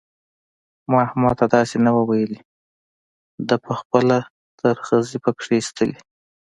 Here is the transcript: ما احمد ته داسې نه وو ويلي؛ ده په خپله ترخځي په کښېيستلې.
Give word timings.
ما 0.89 0.97
احمد 1.07 1.33
ته 1.39 1.45
داسې 1.55 1.75
نه 1.85 1.91
وو 1.95 2.03
ويلي؛ 2.09 2.39
ده 3.47 3.55
په 3.65 3.71
خپله 3.79 4.17
ترخځي 4.59 5.17
په 5.23 5.31
کښېيستلې. 5.37 5.97